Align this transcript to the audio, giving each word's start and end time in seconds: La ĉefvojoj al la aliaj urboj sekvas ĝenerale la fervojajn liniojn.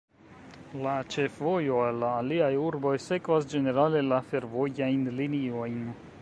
La 0.85 0.93
ĉefvojoj 1.15 1.83
al 1.89 1.99
la 2.03 2.09
aliaj 2.21 2.49
urboj 2.69 2.95
sekvas 3.09 3.47
ĝenerale 3.53 4.03
la 4.09 4.19
fervojajn 4.33 5.05
liniojn. 5.21 5.79